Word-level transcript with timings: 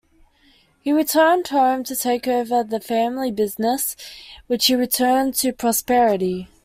He 0.81 0.91
returned 0.91 1.47
home 1.49 1.83
to 1.83 1.95
take 1.95 2.27
over 2.27 2.63
the 2.63 2.79
family 2.79 3.31
business, 3.31 3.95
which 4.47 4.65
he 4.65 4.73
returned 4.73 5.35
to 5.35 5.53
prosperity. 5.53 6.47